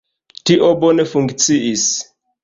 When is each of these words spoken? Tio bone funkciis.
Tio 0.49 0.69
bone 0.83 1.05
funkciis. 1.11 1.85